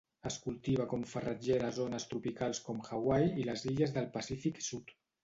Es 0.27 0.35
cultiva 0.43 0.85
com 0.93 1.01
farratgera 1.11 1.69
a 1.73 1.75
zones 1.79 2.07
tropicals 2.13 2.63
com 2.71 2.81
Hawaii 2.87 3.29
i 3.43 3.47
les 3.51 3.67
illes 3.73 3.95
del 3.99 4.09
Pacífic 4.17 4.65
Sud. 4.71 4.97